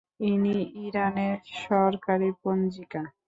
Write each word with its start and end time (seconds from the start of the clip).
এটি 0.23 0.53
ইরানের 0.85 1.35
সরকারী 1.61 2.29
পঞ্জিকা। 2.43 3.01